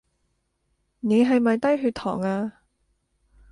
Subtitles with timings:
[1.01, 2.53] 你係咪低血糖呀？